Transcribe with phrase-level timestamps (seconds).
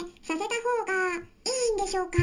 [0.00, 0.46] させた方
[0.86, 2.18] がいいんでしょうか？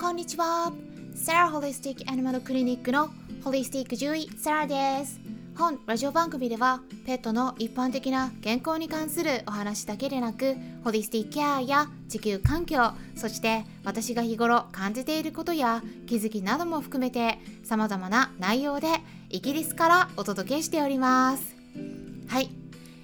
[0.00, 0.72] こんにちは。
[1.14, 3.10] サラホリスティックアニマルクリニックの
[3.44, 5.20] ホリスティック獣医サラです。
[5.56, 18.86] 本ラジオ番組ではペットの一般的な健康に関するお話だけでなくホリスティックケアや地球環境そして私が日頃感じていることや気づきなども含めて様々な内容で
[19.30, 21.56] イギリスからお届けしております。
[22.28, 22.57] はい。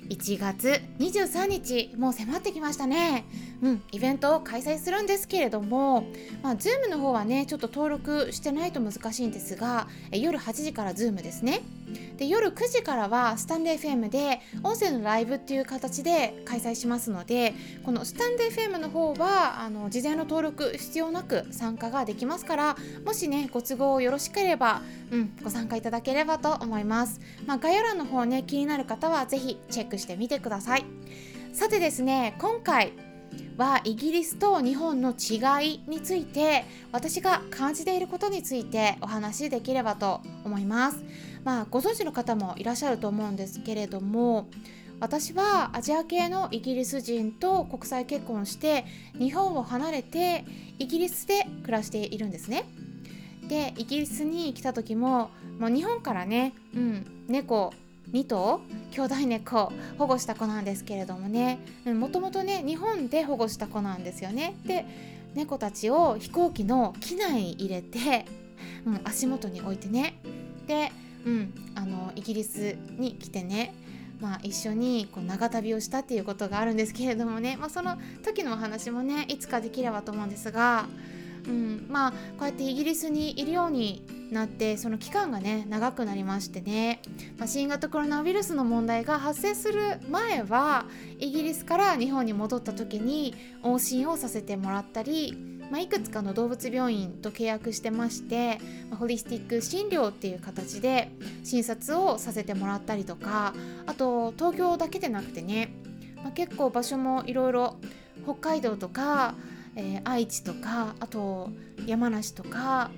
[0.09, 3.25] 1月23日もう迫ってきましたね。
[3.65, 6.03] うんイベントを開催するんですけれども
[6.43, 11.63] まあ Zoom の方はねちょっと登録してないと難しいんですが夜8時から Zoom ですね。
[12.19, 17.55] で夜9時からはスタンド FM で音声のライブっていう形で開催しますので
[17.85, 30.85] このスタンド FM の方はあの事前の登録必要なく参加ができますからもしねご都合よろしければ、うん、ご参加いただければと思います、まあ、概要欄の方ね気になる方は是非チェックしてみてください。
[31.55, 32.93] さてですね今回
[33.57, 41.05] はイギリスと日本の違いについて私が感じていることについてお話しできればと思います。
[41.45, 44.49] まあご存知の方もいらっしゃると思うんですけれども
[45.01, 48.87] 私はアジア系のイギリス人と国際結婚して
[49.19, 50.45] 日本を離れて
[50.79, 52.65] イギリスで暮らしているんですね。
[53.49, 57.73] でイギリスに来た時ももう日本からね、うん、猫
[58.13, 58.61] 2頭
[58.91, 61.59] 兄弟猫保護した子なんですけれどもね。
[61.87, 64.57] もともとね日本で保護した子なんですよね。
[64.67, 64.85] で
[65.35, 68.27] 猫たちを飛行機の機内に入れて、
[68.87, 70.15] うん、足元に置いてね。
[70.67, 70.93] で、
[71.27, 73.75] うん、あのイギリスに来てね
[74.21, 80.87] まあ、一緒にこう長旅をしたっていうことがあるんですけれどもね、まあ、その時のお話もねいつかできればと思うんですが
[81.47, 87.01] うん、まあこうやってイギリスにいるようになってその期間がね長くなりましてね、
[87.39, 90.87] まあ、新型コロナウイルスの問題が発生する前は
[91.19, 95.37] イギリスから日本に戻った時に往診をさせてもらったり、
[95.71, 98.59] まあ、いくつかの動物病院と契約してまして、
[98.91, 101.11] まあ、ホリスティック診療っていう形で
[101.45, 103.55] 診察をさせてもらったりとか
[103.87, 105.75] あと東京だけでなくてね、
[106.23, 107.77] まあ、結構場所もいろいろ
[108.25, 109.35] 北海道とか
[109.77, 111.51] えー、愛知とかあと
[111.87, 112.91] 山梨とか、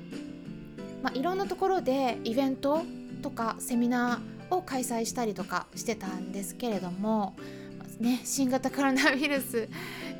[1.02, 2.82] まあ、いろんなところでイベント
[3.22, 7.34] とかセミナーを開催したりとかしてたんですけれども、
[7.98, 9.68] ね、新型コロナウイルス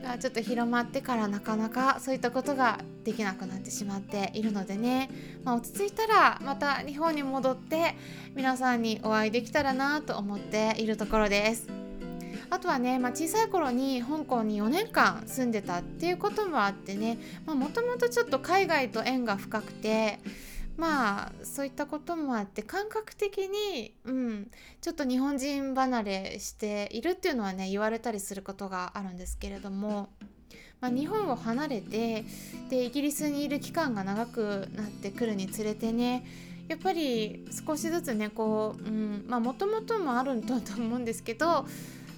[0.03, 5.11] がちょっと広まってからなかなかそういったことができなくなってしまっているのでね、
[5.45, 7.95] まあ、落ち着いたらまた日本に戻って
[8.35, 11.86] 皆さんにお会いできたらなと思っているところです。
[12.51, 20.19] あとはね、まあ、小さい頃に香港に4年間住んでたっていうこともあってねもともとちょっと海外と縁が深くて
[20.77, 30.11] まあそういったこともあって感覚的に、うん、ちょっと日本人離れしているっていうのはね言われたりすることがあるんですけれども、
[30.81, 32.25] まあ、日本を離れて
[32.69, 36.27] でイギリスにいる期間が長くなってくるにつれてね
[36.69, 41.67] やっぱり少しずつねこう、うん、まあもともともあるんだと思うんですけど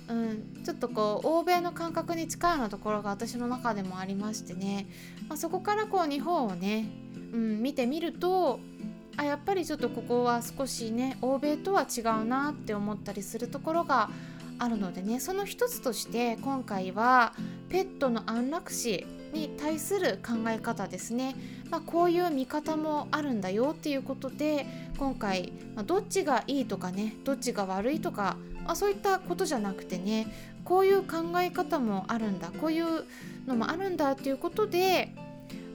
[0.09, 4.89] うん、ちょっとこう欧米の感覚に近いようなところが私の中でもありましてね、
[5.29, 6.89] まあ、そこからこう日本をね、
[7.33, 8.59] うん、見てみると
[9.19, 14.11] あやっぱりちょっとここは少しね欧米とは違うなって思ったりするところが
[14.59, 17.35] あるのでねその一つとして今回は
[17.69, 21.37] ペットの安楽死に対する考え方ですね、
[21.71, 24.67] まあ、こういう見方もあるんだよっていうことで
[24.99, 28.37] 今回、まあ、どっちがいいとかねどっちが悪いとか
[28.69, 30.33] あそういったことじゃなくてね
[30.65, 33.05] こういう考え方もあるんだこういう
[33.47, 35.13] のもあるんだっていうことで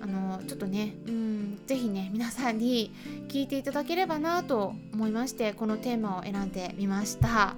[0.02, 2.94] あのちょっとねうん是非ね皆さんに
[3.30, 7.56] 聞いていただければなと思いましてこのテーマを選んでみました。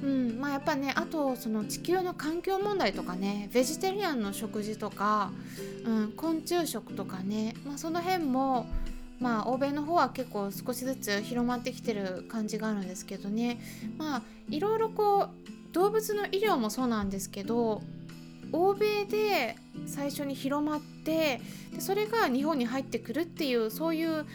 [0.00, 5.32] うんまあ、やっぱねあとその地球の環境問題とかねベジタリアンの食事とか、
[5.84, 8.66] うん、昆虫食とかね、まあ、その辺も
[9.20, 13.60] まあ欧米の方は結構少しずつ広まってきてる感じがあるんですけどね
[13.96, 17.82] まあいろいろこう動物の医療もそうなんですけど
[18.52, 19.56] 欧米で
[19.86, 21.40] 最初に広まって
[21.74, 24.26] でそれが日本に入ってくるっていうそういう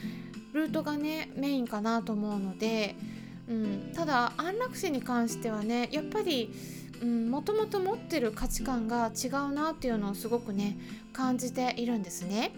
[0.54, 2.96] ルートがねメインかなと思うので、
[3.50, 6.54] うん、ただ安楽死に関してはねやっぱり
[7.04, 10.78] もともと持ってる価値観が違うなっていうのをすごくね
[11.12, 12.52] 感じているんですね。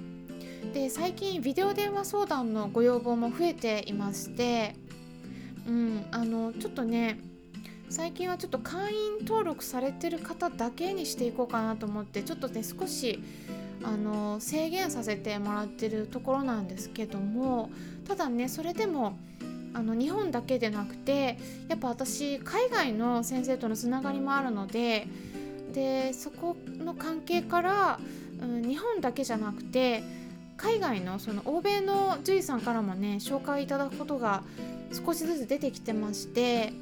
[0.76, 4.76] で最近ビデオ電話相談のご要望も増えていまして、
[5.66, 7.18] うん、あのちょっとね
[7.90, 13.24] 最近はちょっと会員登録されてる方だけにしていこうかなと思ってちょっとね少し
[13.84, 17.70] あの制限させてもらってるところなんですけども
[18.06, 19.18] ただねそれでも
[19.74, 21.38] あの日本だけでなくて
[21.70, 25.08] やっぱ私海外の先生とのつながりもあるので
[25.72, 28.00] でそこの関係から、
[28.42, 30.04] うん、日本だけじゃなくて
[30.58, 34.44] 海外のその欧米の獣医さんからもね紹介いただくことが
[34.92, 36.74] 少しずつ出てきてまして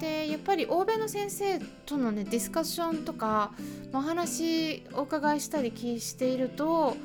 [0.00, 3.52] でやっぱり欧米の先生とのねディスカッションとか
[3.92, 6.96] お話お伺いしたりしていると、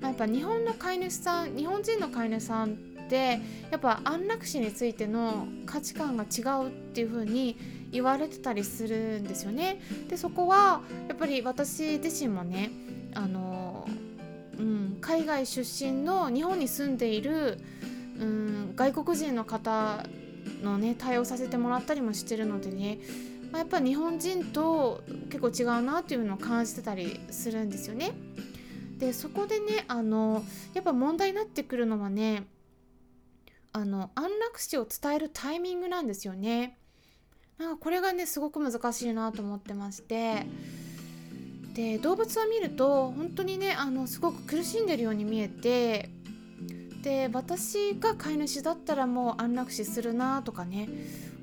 [0.00, 3.40] まあ、やっぱ日本の飼い主さん日本人の飼い主さんって
[3.70, 7.56] やっぱ安楽死についての価値観が違うっていう風に
[7.92, 9.80] 言われてたりするんですよね。
[10.08, 12.70] でそこはやっぱり私自身もね
[13.14, 13.88] あの、
[14.58, 17.58] うん、海外出身の日本に住んでいる、
[18.18, 20.04] うん、外国人の方
[20.62, 22.98] のね対応させてもらったりもしてるのでね、
[23.50, 28.12] まあ、やっぱ日本人と結構違うなっていうのを感じてたりするんですよね。
[28.98, 32.46] でそこでねあのやっぱ問題になってくるのはね
[33.72, 36.78] あの安楽死を伝えるタイミングなんですよね。
[37.58, 40.46] なんかこれがねすごく難しいなと思ってまして
[41.74, 46.08] で動物を見ると本当にねあのすごく苦しんでるように見えて
[47.02, 50.88] で私が飼い主だったらもう安楽死するなとかね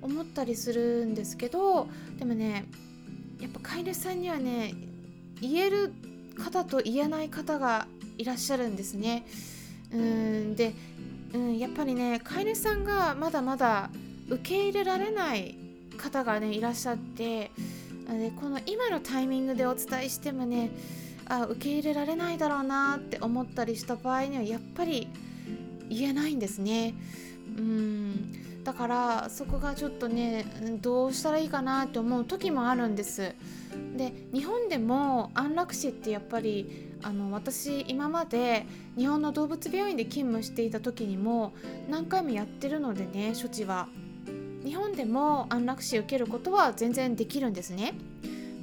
[0.01, 1.87] 思ったりするんですけど
[2.17, 2.65] でもね
[3.39, 4.73] やっぱ飼い主さんにはね
[5.41, 5.93] 言える
[6.37, 7.87] 方と言えない方が
[8.17, 9.25] いらっしゃるんですね。
[9.93, 10.73] うんで、
[11.33, 13.89] うん、やっぱりね飼い主さんがまだまだ
[14.29, 15.57] 受け入れられない
[15.97, 17.51] 方がねいらっしゃって
[18.17, 20.71] でこの今のタイミングでお伝えしてもね
[21.27, 25.07] あ受け入れられないだろうなって思ったりした場合にはやっぱり
[25.89, 26.93] 言えないんですね。
[27.57, 30.45] うんだからそこがちょっとね
[30.81, 33.33] どうしたらいいかなって思う時もあるんです。
[33.95, 38.65] で日本でも安楽死ってやっぱりあの私今まで
[38.97, 41.53] 日本の動物病院で勤務していた時にも
[41.89, 43.87] 何回もやってるのでね処置は
[44.63, 47.93] 日本でも安楽死受けることは全然できるんですね。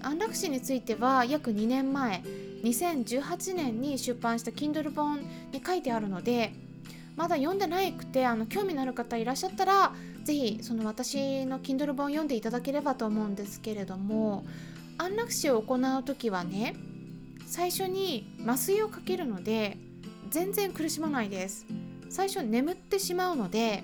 [0.00, 2.22] 安楽死については約2年前
[2.62, 5.20] 2018年に出版した Kindle 本
[5.52, 6.52] に書いてあるので
[7.16, 9.92] まだ読んでないくてあの興味のある方いらっしゃったら
[10.24, 14.44] 是非その私の Kindle 本読んでいただければと思うんですけれども
[14.98, 16.74] 安楽死を行う時はね
[17.46, 19.78] 最初に麻酔をかけるので
[20.30, 21.66] 全然苦しまないです。
[22.10, 23.82] 最初眠ってしまうので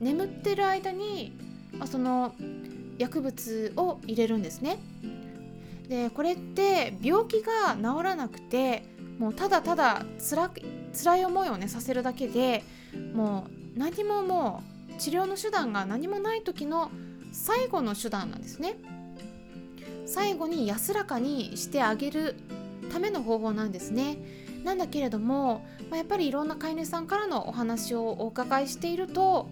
[0.00, 1.32] 眠ってる間に、
[1.72, 2.34] まあ、その
[2.98, 4.78] 薬物を入れるんですね。
[5.88, 8.84] でこれって病気が治らなくて
[9.18, 10.50] もうただただつら
[10.94, 12.62] 辛い思いをねさせるだけで
[13.12, 14.62] もう何もも
[14.96, 16.90] う治療の手段が何もない時の
[17.32, 18.76] 最後の手段なんですね。
[20.06, 22.36] 最後に安らかにしてあげる
[22.92, 24.18] ための方法なんですね。
[24.64, 29.48] なんだけれども、まあ、やっぱりいろんな飼い主さんからのお話をお伺いしていると、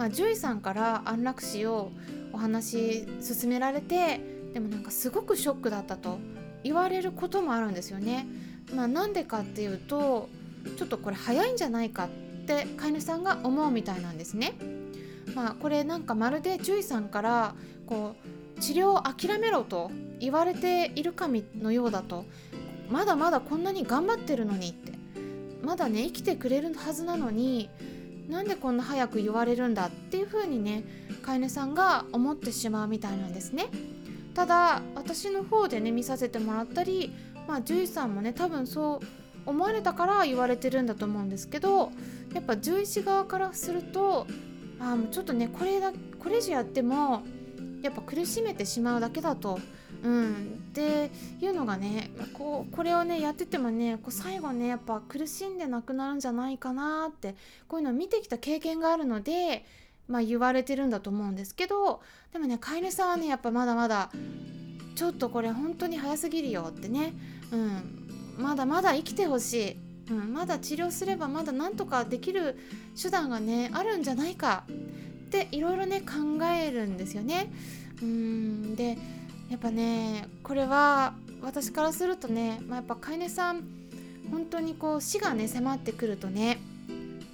[0.00, 1.92] まあ、獣医さんから安楽死を
[2.32, 4.18] お話し勧められて
[4.54, 6.18] でもなんかすごくショックだったと
[6.64, 8.26] 言われることもあるんですよね。
[8.74, 10.30] まあ、なんでかっていうと
[10.78, 12.08] ちょっとこれ早いんじゃないかっ
[12.46, 14.54] て飼い主さんが思うみたいなんですね。
[15.34, 17.54] まあ、これなんかまるで獣医さんから
[17.84, 18.16] こ
[18.56, 22.24] う治療を諦めろと言われているかのようだと
[22.90, 24.94] まだまだこんなに頑張ってるのにって
[25.62, 27.68] まだね生きてくれるはずなのに
[28.30, 30.84] なんでこんな早く言われるんだっていう風にね
[31.22, 33.66] 飼い主さんが思ってしまうみたいなんですね。
[34.34, 37.12] ただ私の方でね見させてもらったり
[37.48, 39.06] まあ獣医さんもね多分そう
[39.44, 41.90] 思われたから言われてるんだと思うんですけど
[42.32, 44.28] やっぱ獣医師側からすると
[44.78, 47.22] あもうちょっとねこれだこれ以上やっても
[47.82, 49.58] やっぱ苦しめてしまうだけだと。
[50.02, 57.34] うん、っていうのがねこうこれをねやっててもねこう最後ねやっぱ苦しんでなくなるんじゃないかなって
[57.68, 59.64] こういうのを見てきた経験があるので、
[60.08, 62.00] まあ、言われてるんだと思うんですけど
[62.32, 64.10] でもね飼い主さんはねやっぱまだまだ
[64.94, 67.14] ちょっとこれ本当に早すぎるよってね、
[67.52, 69.76] うん、まだまだ生きてほし
[70.08, 72.58] い、うん、まだ治療すればまだなんとかできる
[73.00, 77.52] 手段がねあるんじゃないかっていろいろね考えるんですよね。
[78.02, 78.74] うん。
[78.74, 78.98] で
[79.50, 83.64] やっぱねこれは私からするとね、まあ、やっぱ飼い主さん
[84.30, 86.58] 本当にこう死がね迫ってくるとね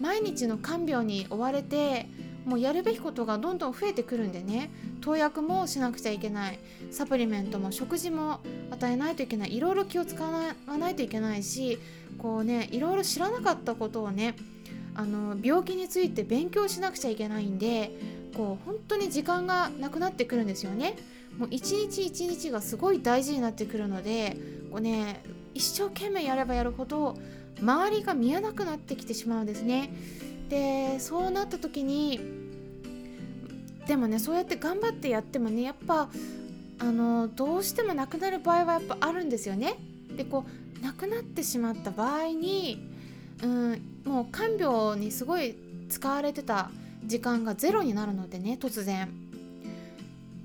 [0.01, 2.07] 毎日の看病に追われて
[2.47, 4.71] もうやるべきことがどんどん増えてくるんでね
[5.01, 6.59] 投薬もしなくちゃいけない
[6.91, 11.79] サプリメントも食事も与えないといけないいろいろ気を使わないといけないし
[12.19, 14.37] こうねいろいろ知らなかったことをね
[14.95, 17.91] あの病気について勉強しなくちゃいけないんで
[18.37, 20.97] こう本当に時間がなくなってくるんですよね。
[21.39, 24.37] もう一日一日がすごい大事になってくるので
[24.71, 25.23] こうね
[25.55, 27.17] 一生懸命やればやるほど
[27.61, 29.91] 周りが見えなくなってきてしまうんですね。
[30.51, 32.21] でそうなった時に
[33.87, 36.11] でもねそうやって頑張ってやってもねやっぱ
[36.79, 39.79] あのどうしてもなくなる場合はやっぱあるんですよね。
[40.15, 40.45] でこ
[40.79, 42.87] うなくなってしまった場合に、
[43.43, 45.57] うん、もう看病にすごい
[45.89, 46.71] 使われてた
[47.07, 49.09] 時間がゼロになるのでね突然。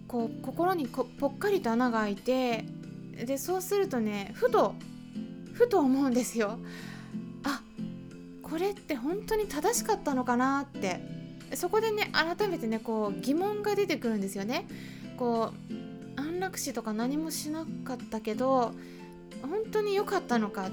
[0.08, 2.66] こう心にぽっかりと穴が開いて
[3.26, 4.76] でそうするとねふと
[5.54, 6.60] ふと思うんですよ。
[7.44, 7.62] あ
[8.44, 11.22] これって本当に正しかったのかなって。
[11.54, 14.68] そこでね改めてねこう疑問が出てくるんですよね。
[15.18, 18.74] こう安楽死とか何もしなかったけど
[19.42, 20.70] 本当に良かったのか。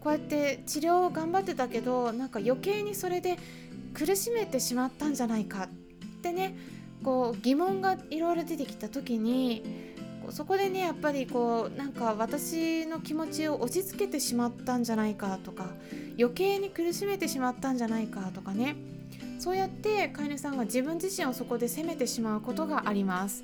[0.00, 3.38] こうやって治療を頑張ってたけどなんか余計にそれで
[3.94, 5.68] 苦しめてしまったんじゃないかっ
[6.22, 6.56] てね
[7.02, 9.94] こう疑問がいろいろ出てきた時に
[10.30, 15.66] そこでねやっぱりこうなんか私の気持ちを落ち着けてしまったんじゃないかとか
[16.18, 18.76] 余計に苦しめてしまったんじゃないかとかね
[19.38, 23.42] そうやって飼い主さんが自分自身をそこで責めてしまうことがあります。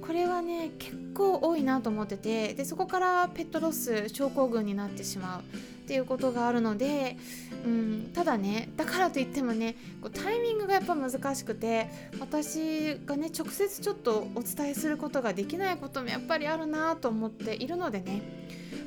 [0.00, 5.42] これはね結構多いなと思っててでそこからペットロス症候群になってしまう。
[5.88, 7.16] っていうことがあるので、
[7.64, 11.88] うん、ただねだからといってもねこうタイミングがやっぱ難しくて
[12.20, 18.20] 私がね直接ちょっとお伝えすることができないこともやっぱりあるなと思っているのでね。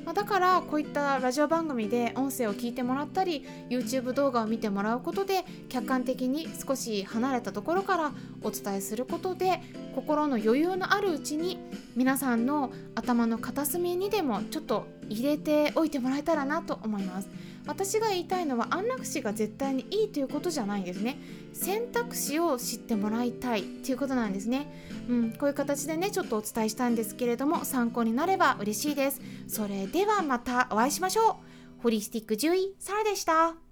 [0.06, 9.62] まあ、だからこういったラジオ番組で音声を聞いてもらったり YouTube 動画を見てもらうことで客観的に少し離れたところからお伝えすることで
[9.94, 11.60] 心の余裕のあるうちに
[11.96, 17.30] 皆さんの頭の片隅にでもちょっと入れておいてもらえたらなと思います。
[17.68, 21.18] 私が言いたいのは安楽死が絶対にいいということじゃないんですね。
[21.54, 24.68] 選択肢を知ってもらいたいということなんですね。
[25.10, 29.22] うん、こういう形でねちょっとお伝えしたんですけれども参考になれば嬉しいです。
[29.48, 31.36] それではまたお会いしましょう。
[31.84, 33.71] ホリスティック獣医サラでした。